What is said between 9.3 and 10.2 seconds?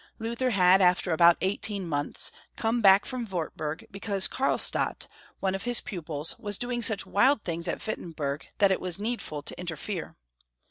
to interfere.